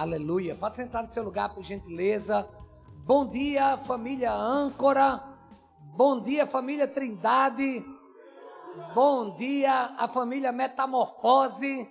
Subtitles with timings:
[0.00, 0.54] Aleluia.
[0.54, 2.48] Pode sentar no seu lugar, por gentileza.
[3.04, 5.22] Bom dia, família Âncora.
[5.94, 7.84] Bom dia, família Trindade.
[8.94, 11.86] Bom dia, a família Metamorfose.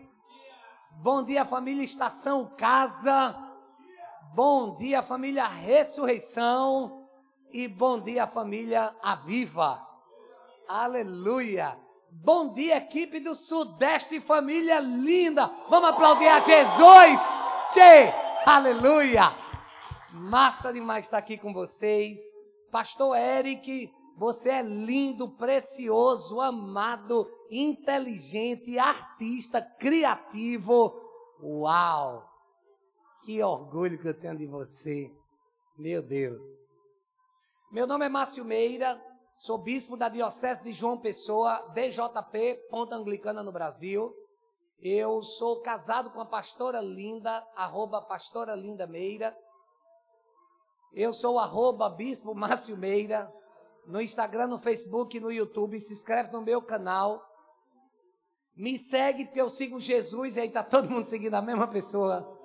[1.04, 3.36] Bom dia, família Estação Casa.
[4.34, 7.08] Bom dia, família Ressurreição.
[7.54, 9.88] E bom dia, família Aviva.
[10.68, 11.78] Aleluia.
[12.12, 15.46] Bom dia, equipe do Sudeste, família linda.
[15.70, 17.39] Vamos aplaudir a Jesus.
[18.48, 19.32] Aleluia.
[20.12, 22.20] Massa demais estar aqui com vocês.
[22.72, 31.00] Pastor Eric, você é lindo, precioso, amado, inteligente, artista, criativo.
[31.44, 32.28] Uau!
[33.24, 35.12] Que orgulho que eu tenho de você.
[35.78, 36.44] Meu Deus.
[37.72, 39.00] Meu nome é Márcio Meira,
[39.38, 44.12] sou bispo da Diocese de João Pessoa, BJP, Ponta Anglicana no Brasil.
[44.82, 49.38] Eu sou casado com a pastora Linda, arroba pastora Linda Meira.
[50.94, 53.32] Eu sou arroba bispo Márcio Meira
[53.86, 55.80] no Instagram, no Facebook, no YouTube.
[55.82, 57.22] Se inscreve no meu canal.
[58.56, 62.38] Me segue porque eu sigo Jesus e aí está todo mundo seguindo a mesma pessoa.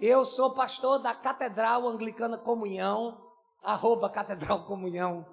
[0.00, 3.20] Eu sou pastor da Catedral Anglicana Comunhão,
[3.62, 5.31] arroba Catedral Comunhão.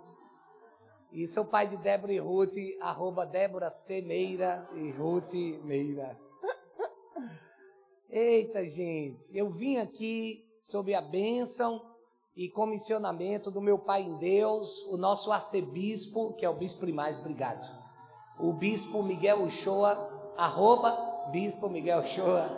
[1.12, 4.00] E sou pai de Débora e Ruth, arroba Débora C.
[4.02, 6.16] Meira e Ruth Meira.
[8.08, 11.82] Eita, gente, eu vim aqui sob a bênção
[12.36, 17.18] e comissionamento do meu Pai em Deus, o nosso arcebispo, que é o bispo primaz,
[17.18, 17.68] obrigado.
[18.40, 20.96] O bispo Miguel Uchoa, arroba
[21.32, 22.50] bispo Miguel Uchoa.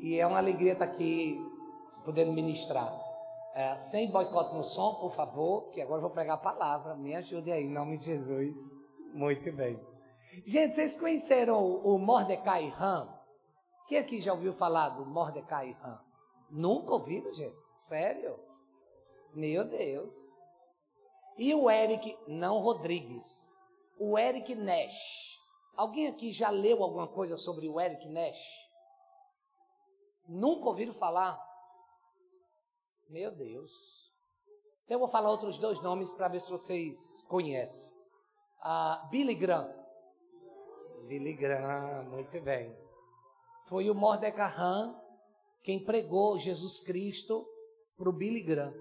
[0.00, 1.40] E é uma alegria estar aqui
[2.04, 3.05] podendo ministrar.
[3.56, 6.94] É, sem boicote no som, por favor, que agora eu vou pregar a palavra.
[6.94, 8.76] Me ajude aí, em nome de Jesus.
[9.14, 9.80] Muito bem.
[10.44, 13.18] Gente, vocês conheceram o, o Mordecai Ram?
[13.88, 15.98] Quem aqui já ouviu falar do Mordecai Ram?
[16.50, 17.56] Nunca ouviram, gente?
[17.78, 18.38] Sério?
[19.34, 20.14] Meu Deus.
[21.38, 23.58] E o Eric, não Rodrigues,
[23.98, 25.40] o Eric Nash.
[25.74, 28.44] Alguém aqui já leu alguma coisa sobre o Eric Nash?
[30.28, 31.45] Nunca ouviram falar?
[33.08, 33.72] Meu Deus.
[34.84, 37.92] Então eu vou falar outros dois nomes para ver se vocês conhecem.
[38.60, 39.72] Ah, Billy Graham.
[41.06, 42.76] Billy Graham, muito bem.
[43.68, 44.52] Foi o Mordecai
[45.62, 47.46] quem pregou Jesus Cristo
[47.96, 48.74] para o Billy Graham.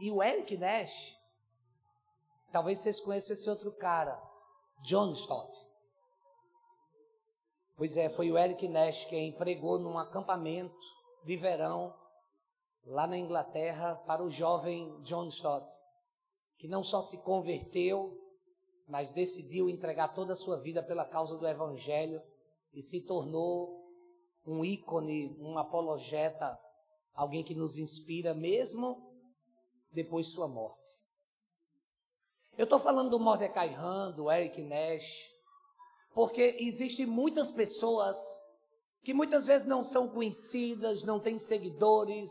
[0.00, 1.14] E o Eric Nash,
[2.50, 4.20] talvez vocês conheçam esse outro cara,
[4.82, 5.56] John Stott.
[7.76, 10.76] Pois é, foi o Eric Nash quem pregou num acampamento
[11.24, 11.94] de verão
[12.84, 15.72] lá na Inglaterra para o jovem John Stott,
[16.58, 18.18] que não só se converteu,
[18.86, 22.22] mas decidiu entregar toda a sua vida pela causa do Evangelho
[22.72, 23.82] e se tornou
[24.44, 26.58] um ícone, um apologeta
[27.14, 29.10] alguém que nos inspira mesmo
[29.90, 30.88] depois de sua morte.
[32.56, 35.30] Eu estou falando do Mordecai Han, do Eric Nash,
[36.14, 38.16] porque existem muitas pessoas
[39.02, 42.30] que muitas vezes não são conhecidas, não têm seguidores,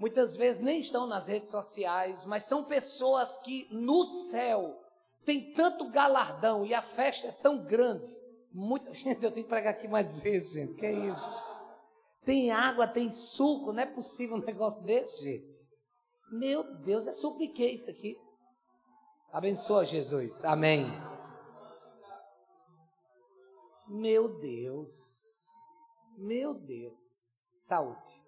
[0.00, 4.82] muitas vezes nem estão nas redes sociais, mas são pessoas que no céu
[5.24, 8.08] tem tanto galardão e a festa é tão grande.
[8.50, 10.74] Muita gente, eu tenho que pregar aqui mais vezes, gente.
[10.74, 11.50] Que é isso?
[12.24, 15.68] Tem água, tem suco, não é possível um negócio desse, gente.
[16.32, 18.16] Meu Deus, é suco de que isso aqui?
[19.32, 20.44] Abençoa Jesus.
[20.44, 20.86] Amém.
[23.86, 25.20] Meu Deus.
[26.16, 26.98] Meu Deus.
[27.58, 28.19] Saúde.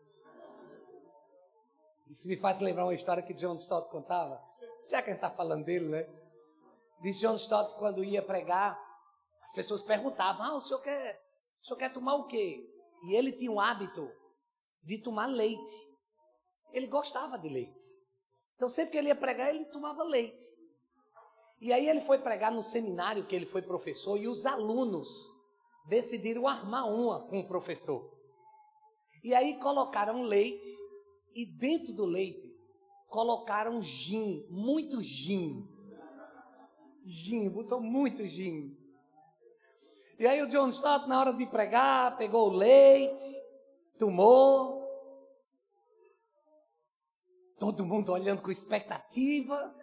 [2.12, 4.39] Isso me faz lembrar uma história que John Stott contava.
[4.91, 6.06] Já que a gente está falando dele, né?
[7.00, 8.78] Diz John Stott quando ia pregar,
[9.43, 11.19] as pessoas perguntavam: Ah, o senhor quer,
[11.62, 12.69] o senhor quer tomar o quê?
[13.05, 14.12] E ele tinha o hábito
[14.83, 15.73] de tomar leite.
[16.71, 17.81] Ele gostava de leite.
[18.56, 20.44] Então, sempre que ele ia pregar, ele tomava leite.
[21.62, 25.09] E aí ele foi pregar no seminário que ele foi professor e os alunos
[25.87, 28.12] decidiram armar uma com o professor.
[29.25, 30.81] E aí colocaram leite
[31.34, 32.52] e dentro do leite
[33.08, 35.69] colocaram gin, muito gin.
[37.05, 38.76] Gin, botou muito gin.
[40.19, 43.25] E aí o John Stott, na hora de pregar, pegou o leite,
[43.99, 44.81] tomou.
[47.58, 49.75] Todo mundo olhando com expectativa.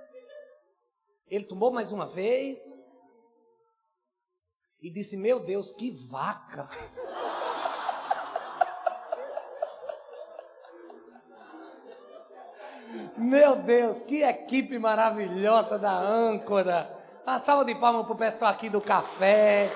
[1.28, 2.74] Ele tomou mais uma vez.
[4.82, 6.70] E disse: Meu Deus, que vaca!
[13.20, 16.90] Meu Deus, que equipe maravilhosa da âncora.
[17.28, 19.70] Uma salva de palmas para o pessoal aqui do café.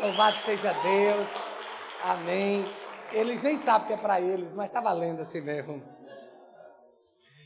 [0.00, 1.28] Louvado seja Deus.
[2.02, 2.64] Amém.
[3.12, 5.82] Eles nem sabem que é para eles, mas tá valendo assim mesmo.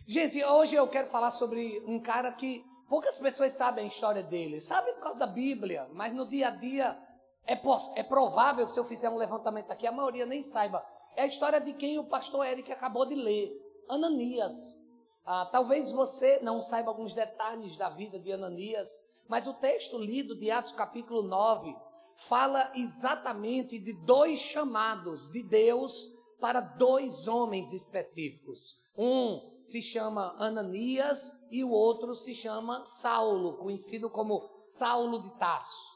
[0.06, 4.60] Gente, hoje eu quero falar sobre um cara que poucas pessoas sabem a história dele.
[4.60, 6.96] Sabem por causa da Bíblia, mas no dia a dia
[7.44, 7.58] é,
[7.96, 10.86] é provável que se eu fizer um levantamento aqui, a maioria nem saiba.
[11.16, 13.50] É a história de quem o pastor Eric acabou de ler,
[13.90, 14.80] Ananias.
[15.24, 18.88] Ah, talvez você não saiba alguns detalhes da vida de Ananias,
[19.28, 21.74] mas o texto lido de Atos capítulo 9
[22.16, 28.80] fala exatamente de dois chamados de Deus para dois homens específicos.
[28.96, 35.92] Um se chama Ananias e o outro se chama Saulo, conhecido como Saulo de Tarso.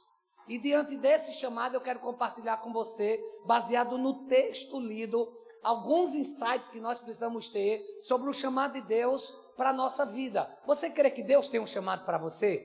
[0.48, 5.28] E diante desse chamado eu quero compartilhar com você, baseado no texto lido,
[5.66, 10.48] alguns insights que nós precisamos ter sobre o chamado de Deus para a nossa vida.
[10.64, 12.64] Você crê que Deus tem um chamado para você?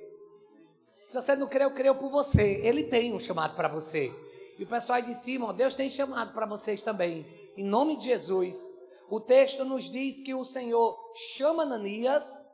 [1.08, 2.62] Se você não crê, eu creio por você.
[2.64, 4.14] Ele tem um chamado para você.
[4.60, 7.26] E o pessoal aí de cima, ó, Deus tem chamado para vocês também.
[7.58, 8.72] Em nome de Jesus.
[9.10, 10.96] O texto nos diz que o Senhor
[11.36, 12.46] chama Ananias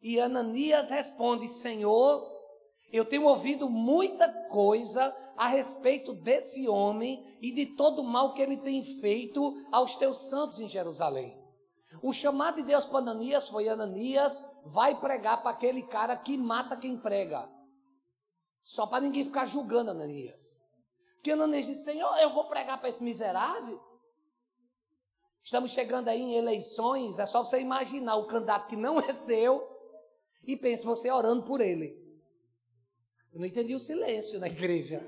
[0.00, 2.24] e Ananias responde: Senhor,
[2.92, 8.42] eu tenho ouvido muita coisa a respeito desse homem e de todo o mal que
[8.42, 11.34] ele tem feito aos teus santos em Jerusalém.
[12.02, 16.76] O chamado de Deus para Ananias foi: Ananias, vai pregar para aquele cara que mata
[16.76, 17.50] quem prega.
[18.60, 20.62] Só para ninguém ficar julgando Ananias.
[21.14, 23.80] Porque Ananias disse: Senhor, eu vou pregar para esse miserável.
[25.42, 29.66] Estamos chegando aí em eleições, é só você imaginar o candidato que não é seu
[30.46, 31.98] e pense você orando por ele.
[33.32, 35.02] Eu não entendi o silêncio na igreja.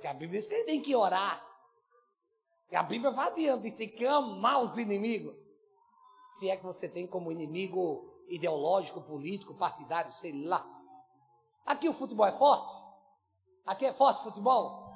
[0.00, 1.44] Que a Bíblia diz que ele tem que orar.
[2.70, 5.38] E a Bíblia vai adiante, diz que tem que amar os inimigos.
[6.30, 10.66] Se é que você tem como inimigo ideológico, político, partidário, sei lá.
[11.64, 12.74] Aqui o futebol é forte?
[13.64, 14.92] Aqui é forte o futebol?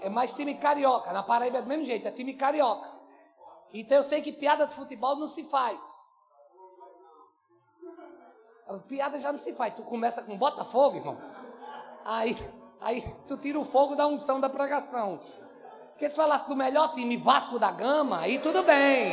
[0.00, 1.12] É mais time carioca.
[1.12, 2.90] Na Paraíba é do mesmo jeito, é time carioca.
[3.72, 6.02] Então eu sei que piada de futebol não se faz.
[8.88, 9.74] Piada já não se faz.
[9.74, 11.18] Tu começa com Botafogo, irmão.
[12.04, 12.36] Aí,
[12.82, 15.20] aí tu tira o fogo da unção da pregação.
[15.92, 19.12] Porque se falasse do melhor time Vasco da Gama, aí tudo bem.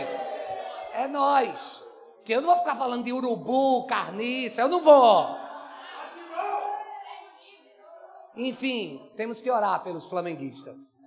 [0.94, 1.83] É nós.
[2.18, 5.27] Porque eu não vou ficar falando de urubu, carniça, eu não vou.
[8.36, 10.98] Enfim, temos que orar pelos flamenguistas.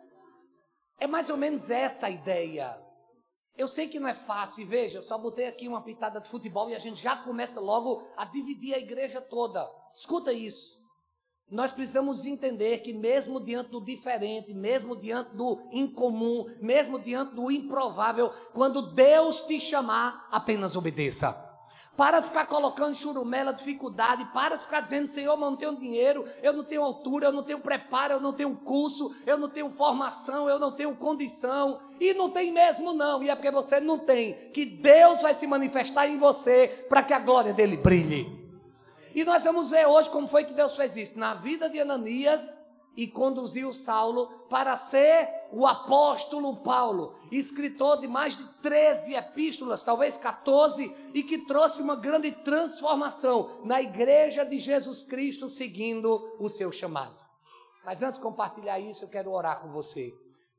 [0.98, 2.78] É mais ou menos essa a ideia.
[3.56, 6.70] Eu sei que não é fácil, veja, eu só botei aqui uma pitada de futebol
[6.70, 9.70] e a gente já começa logo a dividir a igreja toda.
[9.92, 10.81] Escuta isso.
[11.52, 17.50] Nós precisamos entender que, mesmo diante do diferente, mesmo diante do incomum, mesmo diante do
[17.50, 21.36] improvável, quando Deus te chamar, apenas obedeça.
[21.94, 24.24] Para de ficar colocando churumela, dificuldade.
[24.32, 27.32] Para de ficar dizendo, Senhor, mas eu não tenho dinheiro, eu não tenho altura, eu
[27.32, 31.82] não tenho preparo, eu não tenho curso, eu não tenho formação, eu não tenho condição.
[32.00, 33.22] E não tem mesmo, não.
[33.22, 34.32] E é porque você não tem.
[34.54, 38.41] Que Deus vai se manifestar em você para que a glória dele brilhe.
[39.14, 41.18] E nós vamos ver hoje como foi que Deus fez isso.
[41.18, 42.62] Na vida de Ananias,
[42.96, 50.16] e conduziu Saulo para ser o apóstolo Paulo, escritor de mais de 13 epístolas, talvez
[50.16, 56.70] 14, e que trouxe uma grande transformação na igreja de Jesus Cristo, seguindo o seu
[56.70, 57.16] chamado.
[57.84, 60.12] Mas antes de compartilhar isso, eu quero orar com você.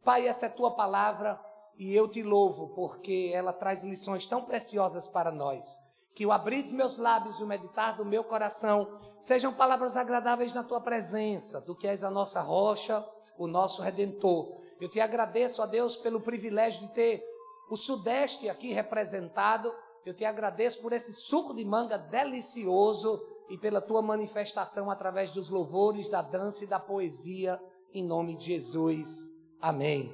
[0.03, 1.39] Pai, essa é tua palavra
[1.77, 5.82] e eu te louvo porque ela traz lições tão preciosas para nós
[6.15, 10.53] que o abrir dos meus lábios e o meditar do meu coração sejam palavras agradáveis
[10.53, 13.03] na tua presença, do que és a nossa rocha,
[13.38, 14.62] o nosso redentor.
[14.79, 17.24] Eu te agradeço, a Deus, pelo privilégio de ter
[17.70, 19.74] o Sudeste aqui representado.
[20.05, 25.50] Eu te agradeço por esse suco de manga delicioso e pela tua manifestação através dos
[25.50, 27.60] louvores, da dança e da poesia,
[27.93, 29.29] em nome de Jesus.
[29.60, 30.13] Amém.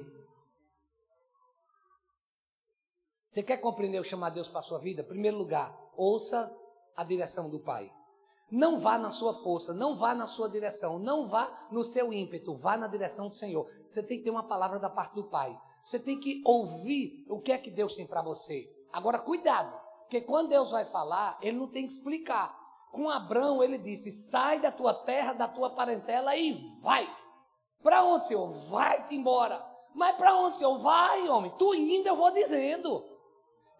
[3.30, 5.02] Você quer compreender o chamar Deus para a sua vida?
[5.02, 6.50] Em primeiro lugar, ouça
[6.96, 7.92] a direção do Pai.
[8.50, 12.56] Não vá na sua força, não vá na sua direção, não vá no seu ímpeto,
[12.56, 13.70] vá na direção do Senhor.
[13.86, 15.56] Você tem que ter uma palavra da parte do Pai.
[15.84, 18.68] Você tem que ouvir o que é que Deus tem para você.
[18.92, 22.58] Agora, cuidado, porque quando Deus vai falar, Ele não tem que explicar.
[22.90, 27.08] Com Abraão, ele disse: sai da tua terra, da tua parentela e vai.
[27.82, 28.50] Para onde, Senhor?
[28.68, 29.64] Vai-te embora.
[29.94, 30.76] Mas para onde, Senhor?
[30.78, 31.52] Vai, homem.
[31.56, 33.04] Tu indo, eu vou dizendo.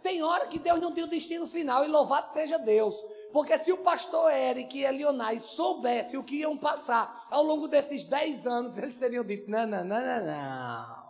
[0.02, 2.96] Tem hora que Deus não tem o destino final e louvado seja Deus.
[3.32, 8.04] Porque se o pastor Eric e Elionai soubessem o que iam passar ao longo desses
[8.04, 11.00] 10 anos, eles teriam dito: não, não, não, não, não.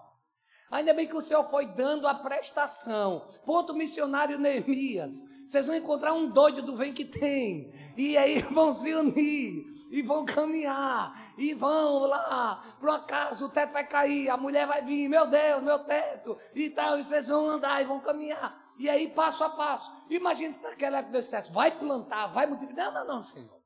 [0.71, 3.29] Ainda bem que o Senhor foi dando a prestação.
[3.45, 5.25] Ponto missionário Neemias.
[5.49, 7.73] Vocês vão encontrar um doido do vem que tem.
[7.97, 9.65] E aí vão se unir.
[9.91, 11.35] E vão caminhar.
[11.37, 12.63] E vão lá.
[12.79, 14.31] Por acaso o teto vai cair.
[14.31, 15.09] A mulher vai vir.
[15.09, 16.39] Meu Deus, meu teto.
[16.55, 16.99] E tal.
[17.01, 18.60] E vocês vão andar e vão caminhar.
[18.79, 19.91] E aí, passo a passo.
[20.09, 22.93] Imagina se naquela época Deus dissesse: vai plantar, vai multiplicar.
[22.93, 23.61] Não, não, não, Senhor.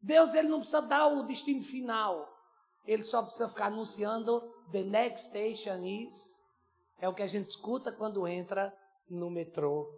[0.00, 2.28] Deus ele não precisa dar o destino final.
[2.86, 4.40] Ele só precisa ficar anunciando
[4.72, 6.48] the next station is.
[6.98, 8.74] É o que a gente escuta quando entra
[9.08, 9.88] no metrô.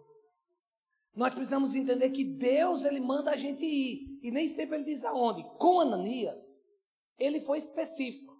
[1.15, 5.05] Nós precisamos entender que Deus ele manda a gente ir e nem sempre ele diz
[5.05, 5.43] aonde.
[5.57, 6.61] Com Ananias,
[7.19, 8.33] ele foi específico.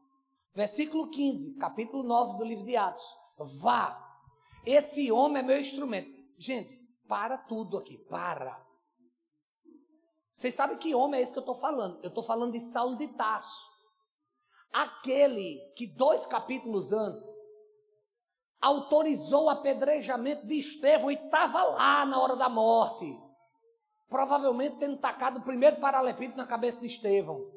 [0.55, 3.05] Versículo 15, capítulo 9 do livro de Atos.
[3.37, 4.02] Vá.
[4.65, 6.11] Esse homem é meu instrumento.
[6.37, 6.77] Gente,
[7.07, 8.61] para tudo aqui, para.
[10.33, 11.99] Vocês sabem que homem é esse que eu estou falando?
[12.01, 13.71] Eu estou falando de Saulo de Tasso.
[14.71, 17.27] Aquele que dois capítulos antes
[18.59, 23.19] autorizou o apedrejamento de Estevão e estava lá na hora da morte.
[24.07, 27.51] Provavelmente tendo tacado o primeiro paralepípedo na cabeça de Estevão.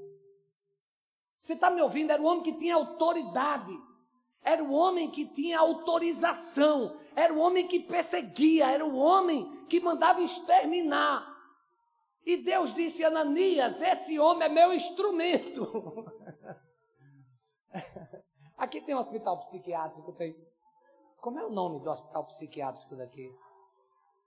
[1.40, 2.10] Você está me ouvindo?
[2.10, 3.72] Era o homem que tinha autoridade.
[4.46, 7.00] Era o homem que tinha autorização.
[7.16, 8.70] Era o homem que perseguia.
[8.70, 11.36] Era o homem que mandava exterminar.
[12.24, 15.66] E Deus disse a Ananias: Esse homem é meu instrumento.
[18.56, 20.36] Aqui tem um hospital psiquiátrico, tem.
[21.20, 23.34] Como é o nome do hospital psiquiátrico daqui?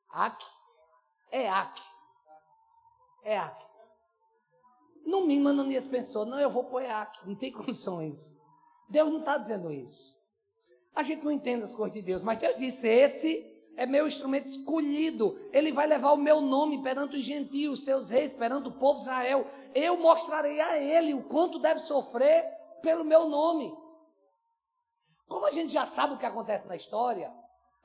[0.10, 0.46] AC?
[1.32, 1.82] É AC.
[3.24, 3.66] É AC.
[5.06, 8.38] No mínimo, Ananias pensou: não, eu vou pôr AC, não tem condições.
[8.90, 10.18] Deus não está dizendo isso.
[10.96, 13.46] A gente não entende as coisas de Deus, mas Deus disse: esse
[13.78, 15.40] é meu instrumento escolhido.
[15.54, 19.06] Ele vai levar o meu nome perante os gentios, seus reis, perante o povo de
[19.06, 19.48] Israel.
[19.74, 22.44] Eu mostrarei a ele o quanto deve sofrer
[22.82, 23.72] pelo meu nome.
[25.28, 27.32] Como a gente já sabe o que acontece na história,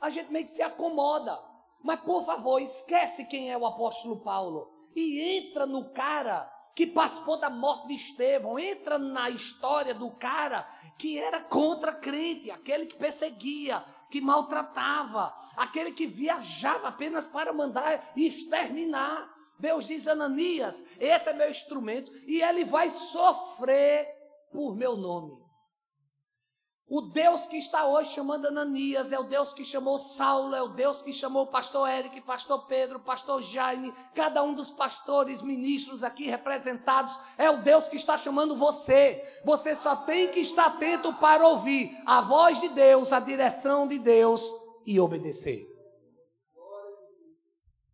[0.00, 1.38] a gente meio que se acomoda.
[1.82, 7.36] Mas, por favor, esquece quem é o apóstolo Paulo e entra no cara que participou
[7.36, 12.96] da morte de Estevão, entra na história do cara que era contra crente, aquele que
[12.96, 19.32] perseguia, que maltratava, aquele que viajava apenas para mandar exterminar.
[19.58, 24.08] Deus diz Ananias: esse é meu instrumento e ele vai sofrer
[24.50, 25.43] por meu nome.
[26.86, 30.68] O Deus que está hoje chamando Ananias é o Deus que chamou Saulo, é o
[30.68, 36.04] Deus que chamou o pastor Eric, pastor Pedro, pastor Jaime, cada um dos pastores, ministros
[36.04, 39.26] aqui representados, é o Deus que está chamando você.
[39.46, 43.98] Você só tem que estar atento para ouvir a voz de Deus, a direção de
[43.98, 44.44] Deus
[44.86, 45.66] e obedecer.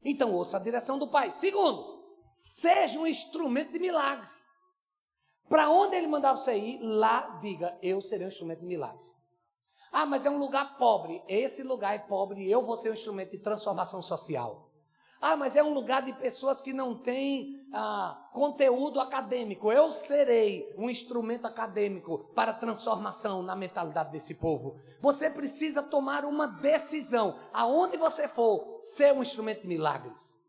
[0.02, 1.30] Então, ouça a direção do Pai.
[1.30, 2.02] Segundo,
[2.36, 4.39] seja um instrumento de milagre.
[5.50, 9.00] Para onde ele mandar você ir, lá diga, eu serei um instrumento de milagre.
[9.90, 11.24] Ah, mas é um lugar pobre.
[11.26, 14.70] Esse lugar é pobre e eu vou ser um instrumento de transformação social.
[15.20, 19.72] Ah, mas é um lugar de pessoas que não têm ah, conteúdo acadêmico.
[19.72, 24.76] Eu serei um instrumento acadêmico para transformação na mentalidade desse povo.
[25.00, 27.36] Você precisa tomar uma decisão.
[27.52, 30.40] Aonde você for, ser um instrumento de milagres.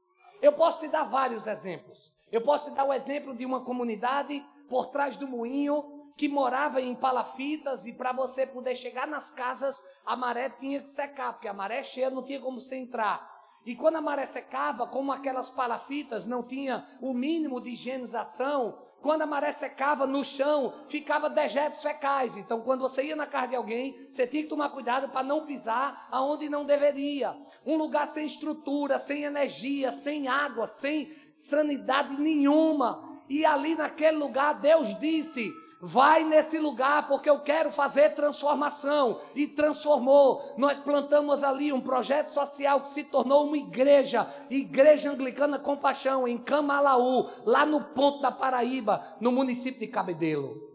[0.43, 2.13] Eu posso te dar vários exemplos.
[2.31, 5.83] Eu posso te dar o exemplo de uma comunidade por trás do moinho,
[6.15, 10.87] que morava em palafitas, e para você poder chegar nas casas, a maré tinha que
[10.87, 13.29] secar, porque a maré cheia não tinha como você entrar.
[13.65, 19.23] E quando a maré secava, como aquelas palafitas não tinha o mínimo de higienização, quando
[19.23, 22.37] a maré secava no chão, ficava dejetos fecais.
[22.37, 25.45] Então, quando você ia na casa de alguém, você tinha que tomar cuidado para não
[25.45, 27.35] pisar aonde não deveria.
[27.65, 33.10] Um lugar sem estrutura, sem energia, sem água, sem sanidade nenhuma.
[33.31, 39.21] E ali naquele lugar, Deus disse: Vai nesse lugar porque eu quero fazer transformação.
[39.33, 40.53] E transformou.
[40.57, 46.37] Nós plantamos ali um projeto social que se tornou uma igreja, Igreja Anglicana Compaixão, em
[46.37, 50.70] Camalaú, lá no ponto da Paraíba, no município de Cabedelo.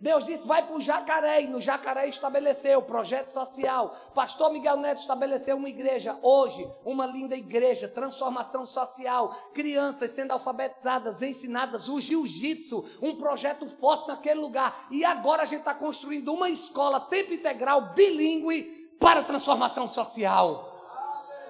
[0.00, 3.96] Deus disse: vai para o Jacaré, e no Jacaré estabeleceu projeto social.
[4.14, 11.20] Pastor Miguel Neto estabeleceu uma igreja, hoje, uma linda igreja, transformação social, crianças sendo alfabetizadas,
[11.20, 14.86] ensinadas, o jiu-jitsu, um projeto forte naquele lugar.
[14.90, 20.76] E agora a gente está construindo uma escola tempo integral, bilíngue, para transformação social.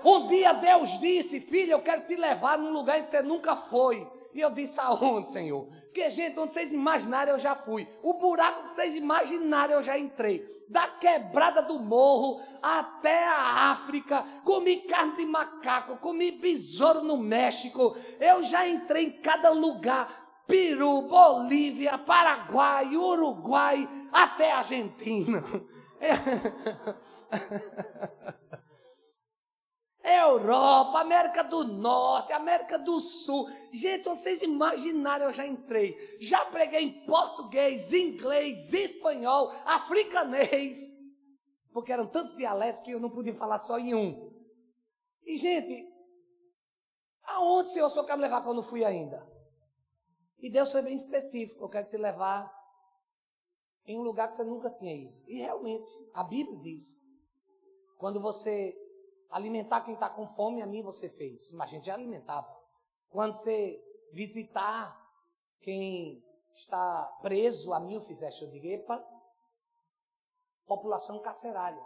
[0.03, 4.18] Um dia Deus disse: Filho, eu quero te levar num lugar que você nunca foi.
[4.39, 5.67] E eu disse: Aonde, Senhor?
[5.87, 7.89] Porque, gente, onde vocês imaginarem eu já fui.
[8.05, 10.47] O buraco que vocês imaginarem eu já entrei.
[10.69, 17.97] Da quebrada do morro até a África, comi carne de macaco, comi besouro no México.
[18.21, 20.45] Eu já entrei em cada lugar.
[20.47, 25.43] Peru, Bolívia, Paraguai, Uruguai, até Argentina.
[30.17, 33.49] Europa, América do Norte, América do Sul.
[33.73, 36.17] Gente, vocês imaginaram, eu já entrei.
[36.21, 40.99] Já preguei em português, inglês, espanhol, africanês.
[41.73, 44.33] Porque eram tantos dialetos que eu não podia falar só em um.
[45.25, 45.87] E, gente,
[47.25, 49.27] aonde, o Senhor quer me levar quando eu fui ainda?
[50.39, 51.65] E Deus foi bem específico.
[51.65, 52.51] Eu quero te levar
[53.85, 55.15] em um lugar que você nunca tinha ido.
[55.27, 57.05] E realmente, a Bíblia diz:
[57.97, 58.77] quando você
[59.31, 61.53] alimentar quem está com fome, a mim você fez.
[61.53, 62.49] Mas a gente já alimentava.
[63.11, 63.83] Quando você
[64.13, 64.97] visitar
[65.61, 66.23] quem
[66.55, 68.43] está preso, a mim eu fizeste.
[68.43, 69.05] Eu digo, epa,
[70.67, 71.83] população carcerária.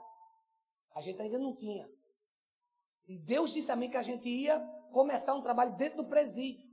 [0.94, 1.88] A gente ainda não tinha.
[3.08, 4.60] E Deus disse a mim que a gente ia
[4.92, 6.70] começar um trabalho dentro do presídio.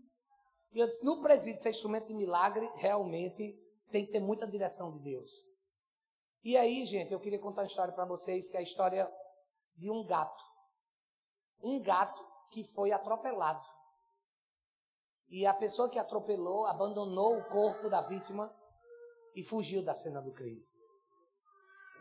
[0.72, 3.58] E eu disse, no presídio ser instrumento de milagre, realmente
[3.92, 5.30] tem que ter muita direção de Deus.
[6.44, 9.12] E aí, gente, eu queria contar uma história para vocês, que é a história
[9.76, 10.49] de um gato
[11.62, 13.66] um gato que foi atropelado.
[15.30, 18.54] E a pessoa que atropelou abandonou o corpo da vítima
[19.36, 20.66] e fugiu da cena do crime.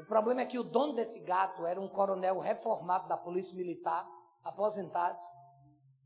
[0.01, 4.09] O problema é que o dono desse gato era um coronel reformado da Polícia Militar,
[4.45, 5.19] aposentado,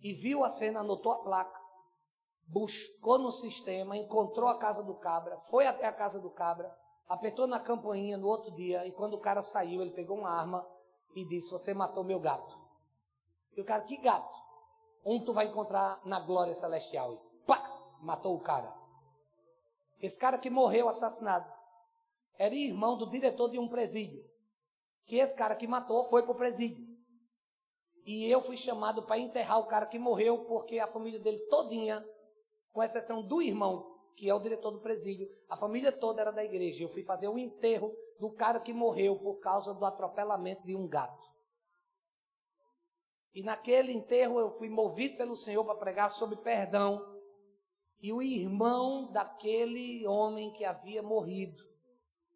[0.01, 1.61] e viu a cena, anotou a placa,
[2.49, 6.75] buscou no sistema, encontrou a casa do cabra, foi até a casa do cabra,
[7.07, 10.67] apertou na campainha no outro dia, e quando o cara saiu, ele pegou uma arma
[11.15, 12.62] e disse: Você matou meu gato.
[13.57, 14.39] E o cara, que gato?
[15.05, 17.13] Um tu vai encontrar na glória celestial.
[17.15, 17.63] E pá,
[18.01, 18.73] matou o cara.
[20.01, 21.53] Esse cara que morreu assassinado
[22.39, 24.25] era irmão do diretor de um presídio.
[25.07, 26.87] Que esse cara que matou foi para o presídio.
[28.05, 32.05] E eu fui chamado para enterrar o cara que morreu, porque a família dele todinha,
[32.73, 36.45] com exceção do irmão, que é o diretor do presídio, a família toda era da
[36.45, 36.83] igreja.
[36.83, 40.89] Eu fui fazer o enterro do cara que morreu por causa do atropelamento de um
[40.89, 41.32] gato.
[43.35, 47.01] E naquele enterro eu fui movido pelo Senhor para pregar sobre perdão.
[48.01, 51.63] E o irmão daquele homem que havia morrido,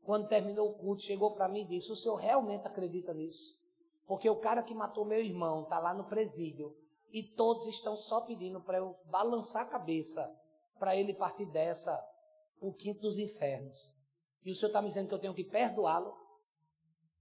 [0.00, 3.56] quando terminou o culto, chegou para mim e disse: O senhor realmente acredita nisso?
[4.06, 6.72] Porque o cara que matou meu irmão está lá no presídio
[7.11, 10.32] e todos estão só pedindo para eu balançar a cabeça
[10.78, 12.00] para ele partir dessa
[12.61, 13.92] o quinto dos infernos.
[14.44, 16.16] E o senhor está me dizendo que eu tenho que perdoá-lo?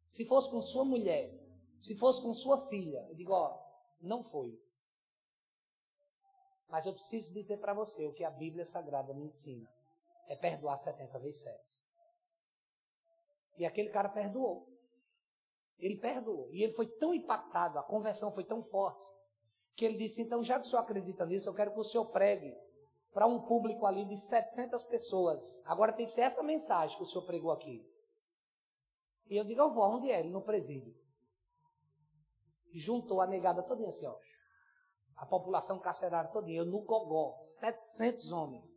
[0.07, 1.33] Se fosse com sua mulher,
[1.81, 3.64] se fosse com sua filha, eu digo: Ó,
[4.05, 4.57] não foi.
[6.69, 9.67] Mas eu preciso dizer para você o que a Bíblia Sagrada me ensina.
[10.27, 11.79] É perdoar 70 vezes 7.
[13.57, 14.67] E aquele cara perdoou.
[15.77, 16.49] Ele perdoou.
[16.51, 19.05] E ele foi tão impactado, a conversão foi tão forte,
[19.75, 22.05] que ele disse: Então, já que o senhor acredita nisso, eu quero que o senhor
[22.05, 22.57] pregue
[23.13, 25.61] para um público ali de 700 pessoas.
[25.65, 27.85] Agora tem que ser essa mensagem que o senhor pregou aqui.
[29.29, 30.19] E eu digo: Eu vou, onde é?
[30.19, 31.04] Ele no presídio
[32.79, 34.15] juntou a negada todinha assim, ó.
[35.15, 38.67] A população carcerária todinha, eu no gogó, 700 homens.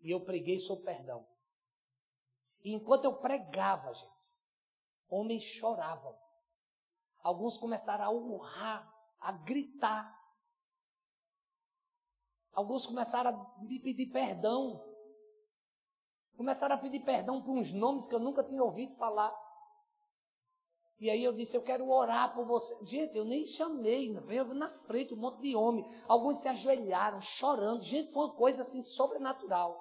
[0.00, 1.26] E eu preguei sobre perdão.
[2.62, 4.36] E enquanto eu pregava, gente,
[5.08, 6.16] homens choravam.
[7.22, 10.14] Alguns começaram a urrar, a gritar.
[12.52, 14.82] Alguns começaram a me pedir perdão.
[16.36, 19.32] Começaram a pedir perdão por uns nomes que eu nunca tinha ouvido falar.
[21.04, 22.74] E aí eu disse, eu quero orar por você.
[22.82, 25.84] Gente, eu nem chamei, veio na frente um monte de homem.
[26.08, 27.82] Alguns se ajoelharam, chorando.
[27.82, 29.78] Gente, foi uma coisa assim sobrenatural.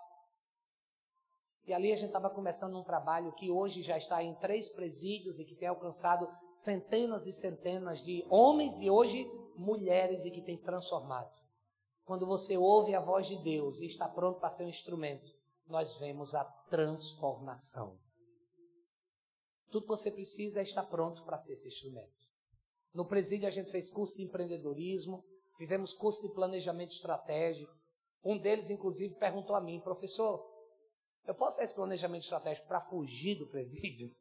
[1.66, 5.40] E ali a gente estava começando um trabalho que hoje já está em três presídios
[5.40, 10.58] e que tem alcançado centenas e centenas de homens e hoje mulheres e que tem
[10.58, 11.32] transformado.
[12.04, 15.32] Quando você ouve a voz de Deus e está pronto para ser um instrumento,
[15.68, 17.98] nós vemos a transformação.
[19.74, 22.14] Tudo que você precisa é estar pronto para ser esse instrumento.
[22.94, 25.26] No presídio a gente fez curso de empreendedorismo,
[25.58, 27.74] fizemos curso de planejamento estratégico.
[28.24, 30.48] Um deles, inclusive, perguntou a mim, professor,
[31.26, 34.16] eu posso ter esse planejamento estratégico para fugir do presídio?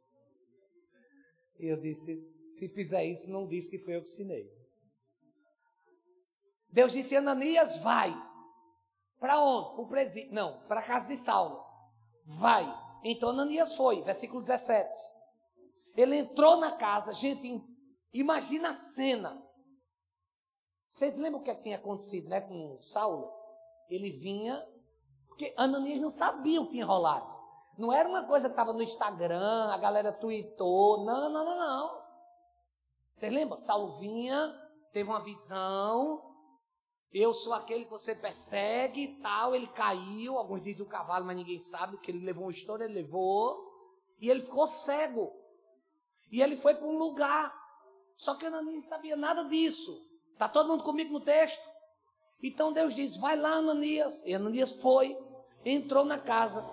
[1.58, 2.18] E eu disse,
[2.52, 4.50] se fizer isso, não diz que foi eu que ensinei.
[6.70, 8.10] Deus disse, Ananias, vai.
[9.20, 9.74] Para onde?
[9.74, 10.32] Para o presídio.
[10.32, 11.62] Não, para a casa de Saulo.
[12.24, 12.64] Vai.
[13.04, 15.11] Então Ananias foi, versículo 17.
[15.96, 17.62] Ele entrou na casa, gente,
[18.12, 19.42] imagina a cena.
[20.88, 23.32] Vocês lembram o que, é que tinha acontecido né, com Saulo?
[23.88, 24.62] Ele vinha,
[25.26, 27.32] porque Ananias não sabia o que tinha rolado.
[27.78, 31.04] Não era uma coisa que estava no Instagram, a galera tweetou.
[31.04, 32.02] Não, não, não, não.
[33.14, 33.58] Vocês lembram?
[33.58, 34.54] Saulo vinha,
[34.92, 36.30] teve uma visão.
[37.10, 39.54] Eu sou aquele que você persegue e tal.
[39.54, 42.94] Ele caiu, alguns dizem do cavalo, mas ninguém sabe, que ele levou uma história, ele
[42.94, 43.70] levou.
[44.20, 45.41] E ele ficou cego.
[46.32, 47.54] E ele foi para um lugar.
[48.16, 50.00] Só que Ananias não sabia nada disso.
[50.32, 51.62] Está todo mundo comigo no texto?
[52.42, 54.22] Então Deus diz: vai lá, Ananias.
[54.24, 55.16] E Ananias foi,
[55.64, 56.64] entrou na casa,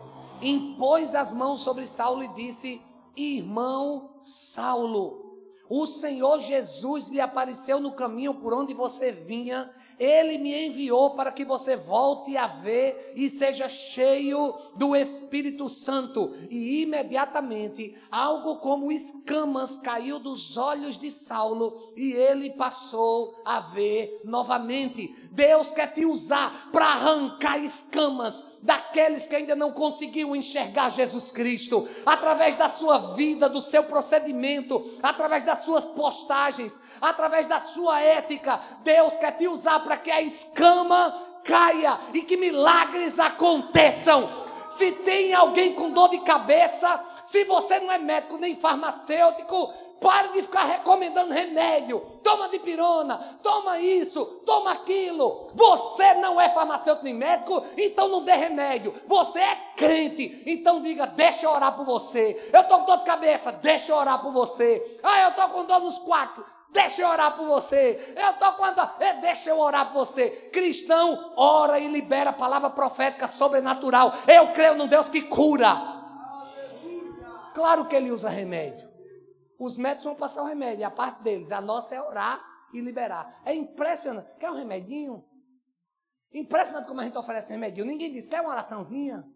[0.41, 2.81] impôs as mãos sobre Saulo e disse:
[3.17, 10.67] Irmão Saulo, o Senhor Jesus lhe apareceu no caminho por onde você vinha ele me
[10.67, 16.35] enviou para que você volte a ver e seja cheio do Espírito Santo.
[16.49, 24.21] E imediatamente, algo como escamas caiu dos olhos de Saulo e ele passou a ver
[24.23, 25.13] novamente.
[25.31, 31.87] Deus quer te usar para arrancar escamas daqueles que ainda não conseguiu enxergar Jesus Cristo,
[32.05, 38.59] através da sua vida, do seu procedimento, através das suas postagens, através da sua ética.
[38.83, 44.29] Deus quer te usar para que a escama caia e que milagres aconteçam.
[44.69, 50.29] Se tem alguém com dor de cabeça, se você não é médico nem farmacêutico, Pare
[50.29, 51.99] de ficar recomendando remédio.
[52.23, 55.49] Toma de pirona, toma isso, toma aquilo.
[55.53, 58.93] Você não é farmacêutico nem médico, então não dê remédio.
[59.07, 62.49] Você é crente, então diga: deixa eu orar por você.
[62.53, 64.99] Eu estou com dor de cabeça, deixa eu orar por você.
[65.03, 66.45] Ah, eu estou com dor nos quatro.
[66.71, 68.13] Deixa eu orar por você.
[68.15, 68.95] Eu estou dor.
[68.99, 70.29] É, deixa eu orar por você.
[70.51, 74.13] Cristão, ora e libera a palavra profética sobrenatural.
[74.27, 75.75] Eu creio num Deus que cura.
[77.53, 78.87] Claro que ele usa remédio.
[79.57, 82.41] Os médicos vão passar o remédio, a parte deles, a nossa é orar
[82.73, 83.41] e liberar.
[83.43, 84.29] É impressionante.
[84.39, 85.25] Quer um remedinho?
[86.31, 87.85] Impressionante como a gente oferece remedinho.
[87.85, 89.27] Ninguém diz, quer uma oraçãozinha?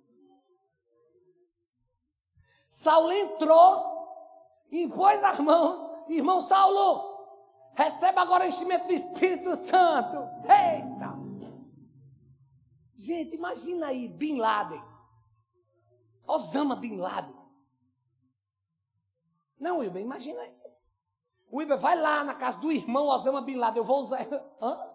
[2.69, 7.12] Saulo entrou, impôs as mãos, irmão Saulo,
[7.75, 10.17] receba agora o enchimento do Espírito Santo.
[10.43, 11.13] Eita!
[12.95, 14.81] Gente, imagina aí, Bin Laden.
[16.25, 17.35] Osama Bin Laden.
[19.59, 20.55] Não, Wilber, imagina aí.
[21.51, 23.77] Wilber, vai lá na casa do irmão Osama Bin Laden.
[23.77, 24.21] Eu vou usar.
[24.61, 24.93] Hã?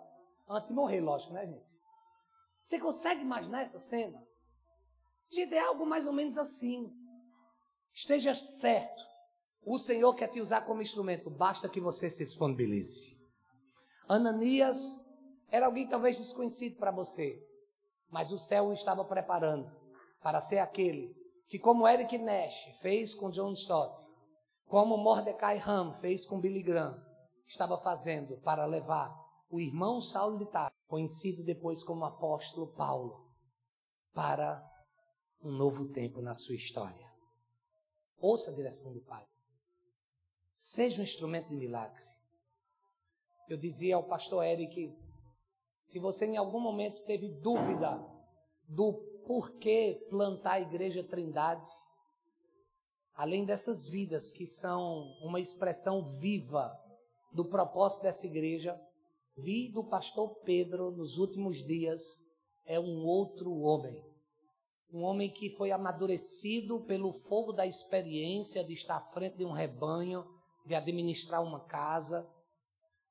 [0.49, 1.79] Antes de morrer, lógico, né, gente?
[2.65, 4.27] Você consegue imaginar essa cena?
[5.31, 6.93] Gente, é algo mais ou menos assim.
[7.95, 9.03] Esteja certo.
[9.63, 11.31] O Senhor quer te usar como instrumento.
[11.31, 13.17] Basta que você se disponibilize.
[14.09, 14.79] Ananias
[15.51, 17.43] era alguém talvez desconhecido para você.
[18.11, 19.71] Mas o céu o estava preparando
[20.23, 21.15] para ser aquele
[21.49, 24.01] que, como Eric Nash fez com John Stott,
[24.67, 27.03] como Mordecai Ram fez com Billy Graham,
[27.47, 29.15] estava fazendo para levar
[29.51, 33.27] o irmão Saulo de Tarso, conhecido depois como apóstolo Paulo,
[34.13, 34.63] para
[35.43, 37.09] um novo tempo na sua história.
[38.19, 39.25] Ouça a direção do Pai.
[40.61, 42.03] Seja um instrumento de milagre.
[43.49, 44.93] Eu dizia ao pastor Eric,
[45.85, 48.05] se você em algum momento teve dúvida
[48.67, 48.93] do
[49.25, 51.71] porquê plantar a igreja Trindade,
[53.15, 56.77] além dessas vidas que são uma expressão viva
[57.33, 58.77] do propósito dessa igreja,
[59.37, 62.21] vi do pastor Pedro nos últimos dias
[62.67, 64.05] é um outro homem.
[64.93, 69.53] Um homem que foi amadurecido pelo fogo da experiência de estar à frente de um
[69.53, 70.37] rebanho,
[70.69, 72.29] de administrar uma casa.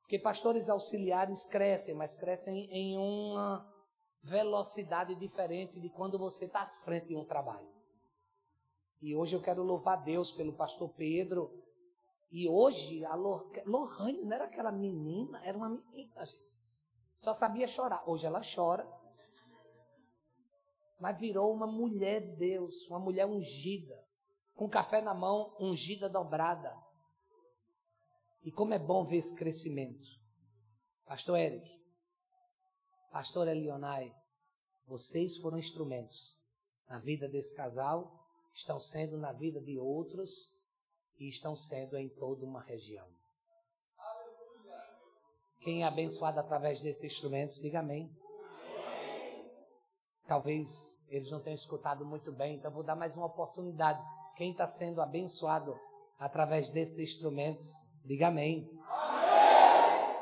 [0.02, 3.68] Porque pastores auxiliares crescem, mas crescem em uma
[4.24, 7.68] velocidade diferente de quando você está à frente de um trabalho.
[9.02, 11.52] E hoje eu quero louvar Deus pelo pastor Pedro.
[12.32, 16.48] E hoje a Lohane não era aquela menina, era uma menina, gente.
[17.16, 18.04] Só sabia chorar.
[18.08, 18.88] Hoje ela chora.
[21.00, 24.04] Mas virou uma mulher de Deus, uma mulher ungida,
[24.56, 26.87] com café na mão, ungida dobrada.
[28.44, 30.08] E como é bom ver esse crescimento.
[31.06, 31.70] Pastor Eric,
[33.12, 34.14] Pastor Elionai,
[34.86, 36.38] vocês foram instrumentos
[36.88, 38.18] na vida desse casal
[38.58, 40.52] estão sendo na vida de outros
[41.20, 43.08] e estão sendo em toda uma região.
[45.62, 48.10] Quem é abençoado através desses instrumentos, diga amém.
[50.26, 54.02] Talvez eles não tenham escutado muito bem, então vou dar mais uma oportunidade.
[54.36, 55.80] Quem está sendo abençoado
[56.18, 57.72] através desses instrumentos,
[58.08, 58.70] diga amém.
[58.90, 60.16] amém.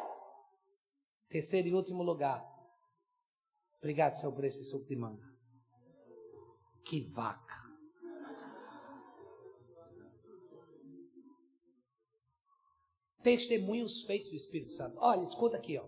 [1.29, 2.43] Terceiro e último lugar.
[3.77, 5.25] Obrigado, Senhor, por esse suco de manga.
[6.83, 7.55] Que vaca.
[13.25, 14.99] testemunhos feitos do Espírito Santo.
[14.99, 15.85] Olha, escuta aqui, ó.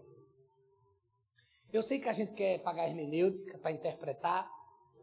[1.71, 4.49] Eu sei que a gente quer pagar hermenêutica para interpretar,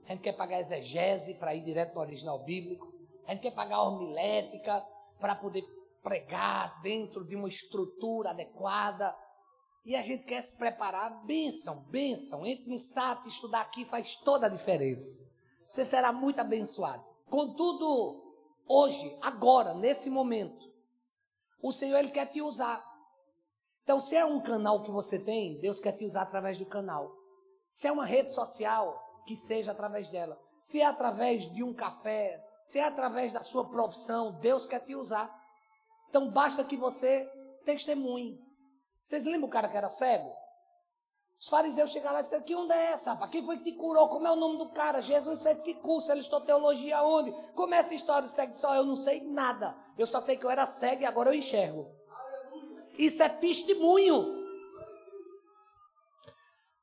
[0.04, 2.92] a gente quer pagar exegese para ir direto no original bíblico,
[3.24, 4.85] a gente quer pagar homilética
[5.20, 5.62] para poder
[6.05, 9.17] pregar dentro de uma estrutura adequada.
[9.85, 12.47] E a gente quer se preparar, bênção, bênção.
[12.47, 15.33] Entre no SAT, estudar aqui faz toda a diferença.
[15.69, 17.05] Você será muito abençoado.
[17.29, 18.23] Contudo,
[18.69, 20.73] hoje, agora, nesse momento,
[21.61, 22.85] O Senhor, Ele quer te usar.
[23.83, 27.11] Então, se é um canal que você tem, Deus quer te usar através do canal.
[27.73, 30.38] Se é uma rede social, que seja através dela.
[30.62, 34.95] Se é através de um café, se é através da sua profissão, Deus quer te
[34.95, 35.43] usar.
[36.14, 37.29] Então, basta que você
[37.64, 38.40] testemunhe.
[39.03, 40.33] Vocês lembram o cara que era cego?
[41.40, 43.33] Os fariseus chegaram lá e disseram: Que onda é essa, rapaz?
[43.33, 44.09] Quem foi que te curou?
[44.09, 45.03] Como é o nome do cara?
[45.03, 46.12] Jesus fez que curso?
[46.12, 47.33] Ele estudou teologia onde?
[47.57, 48.55] Como é essa história cego?
[48.55, 49.77] Só eu não sei nada.
[49.98, 51.90] Eu só sei que eu era cego e agora eu enxergo.
[52.96, 54.44] Isso é testemunho.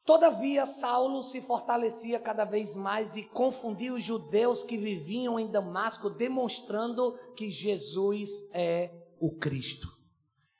[0.05, 6.09] Todavia, Saulo se fortalecia cada vez mais e confundia os judeus que viviam em Damasco,
[6.09, 9.87] demonstrando que Jesus é o Cristo.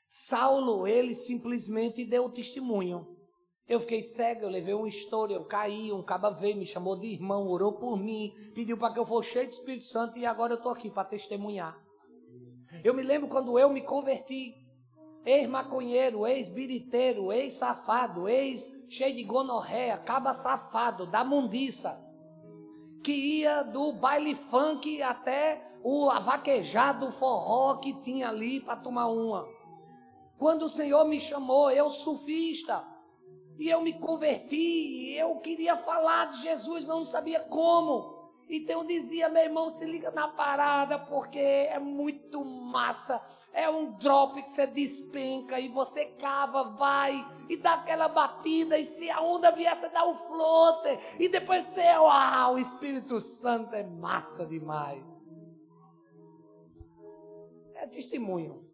[0.06, 3.08] Saulo, ele simplesmente deu testemunho.
[3.66, 7.08] Eu fiquei cego, eu levei uma história, eu caí, um caba veio, me chamou de
[7.08, 10.52] irmão, orou por mim, pediu para que eu fosse cheio do Espírito Santo e agora
[10.52, 11.76] eu estou aqui para testemunhar.
[12.84, 14.54] Eu me lembro quando eu me converti,
[15.24, 21.98] ex-maconheiro, ex-biriteiro, ex-safado, ex-cheio de gonorreia, caba safado, da mundiça,
[23.02, 29.46] que ia do baile funk até o avaquejado forró que tinha ali para tomar uma.
[30.38, 32.84] Quando o Senhor me chamou, eu sufista,
[33.58, 38.11] e eu me converti, eu queria falar de Jesus, mas não sabia como.
[38.54, 43.18] Então dizia, meu irmão, se liga na parada, porque é muito massa.
[43.50, 48.78] É um drop que você despenca e você cava, vai e dá aquela batida.
[48.78, 50.98] E se a onda vier, você dá o flote.
[51.18, 55.02] E depois você, uau, o Espírito Santo é massa demais.
[57.74, 58.70] É testemunho.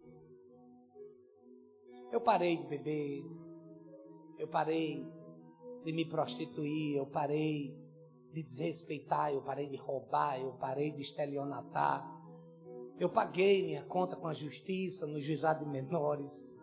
[2.11, 3.23] Eu parei de beber,
[4.39, 5.07] eu parei
[5.85, 7.88] de me prostituir, eu parei
[8.33, 12.07] de desrespeitar, eu parei de roubar, eu parei de estelionatar.
[12.99, 16.59] Eu paguei minha conta com a justiça no juizado de menores.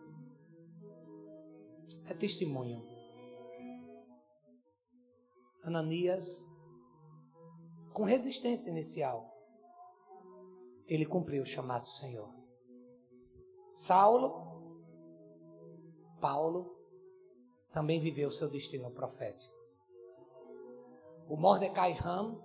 [2.06, 2.86] É testemunho.
[5.64, 6.48] Ananias,
[7.94, 9.34] com resistência inicial,
[10.88, 12.32] ele cumpriu o chamado do Senhor.
[13.74, 14.46] Saulo,
[16.22, 16.76] Paulo,
[17.74, 19.55] também viveu seu destino profético.
[21.28, 22.40] O Mordecai Ram,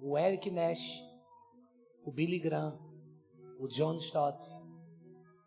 [0.00, 1.00] o Eric Nash,
[2.04, 2.76] o Billy Graham,
[3.60, 4.44] o John Stott,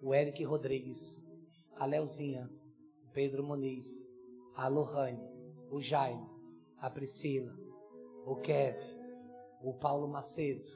[0.02, 1.28] o Eric Rodrigues,
[1.76, 2.50] a Leozinha,
[3.04, 3.88] o Pedro Muniz,
[4.56, 5.22] a Lohane,
[5.70, 6.26] o Jaime,
[6.78, 7.54] a Priscila,
[8.26, 8.78] o Kev,
[9.62, 10.72] o Paulo Macedo,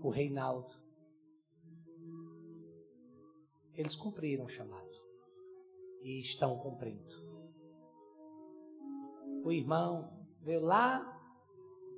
[0.00, 0.72] o Reinaldo.
[3.74, 4.96] Eles cumpriram o chamado
[6.02, 7.27] e estão cumprindo.
[9.48, 11.00] O irmão veio lá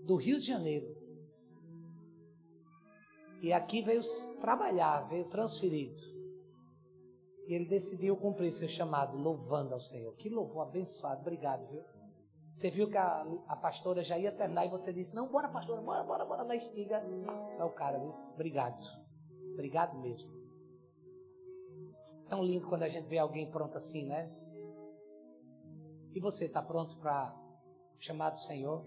[0.04, 0.86] do Rio de Janeiro
[3.42, 4.00] e aqui veio
[4.40, 6.00] trabalhar, veio transferido.
[7.48, 10.14] E ele decidiu cumprir seu chamado, louvando ao Senhor.
[10.14, 11.82] Que louvor abençoado, obrigado, viu?
[12.54, 15.82] Você viu que a, a pastora já ia terminar e você disse: Não, bora, pastora,
[15.82, 17.02] bora, bora, bora na estiga.
[17.58, 18.80] É o cara, disse: Obrigado,
[19.54, 20.30] obrigado mesmo.
[22.28, 24.30] Tão lindo quando a gente vê alguém pronto assim, né?
[26.14, 27.34] E você está pronto para
[27.96, 28.84] o chamado do Senhor?